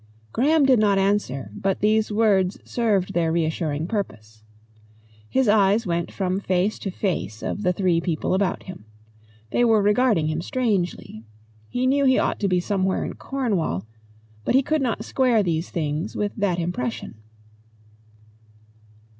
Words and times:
Graham 0.33 0.65
did 0.65 0.79
not 0.79 0.97
answer, 0.97 1.51
but 1.53 1.79
these 1.79 2.11
words 2.11 2.57
served 2.65 3.13
their 3.13 3.31
reassuring 3.31 3.85
purpose. 3.85 4.41
His 5.29 5.47
eyes 5.47 5.85
went 5.85 6.11
from 6.11 6.39
face 6.39 6.79
to 6.79 6.89
face 6.89 7.43
of 7.43 7.61
the 7.61 7.71
three 7.71 8.01
people 8.01 8.33
about 8.33 8.63
him. 8.63 8.85
They 9.51 9.63
were 9.63 9.79
regarding 9.79 10.25
him 10.25 10.41
strangely. 10.41 11.23
He 11.69 11.85
knew 11.85 12.05
he 12.05 12.17
ought 12.17 12.39
to 12.39 12.47
be 12.47 12.59
somewhere 12.59 13.05
in 13.05 13.13
Cornwall, 13.13 13.85
but 14.43 14.55
he 14.55 14.63
could 14.63 14.81
not 14.81 15.05
square 15.05 15.43
these 15.43 15.69
things 15.69 16.15
with 16.15 16.35
that 16.35 16.57
impression. 16.57 17.21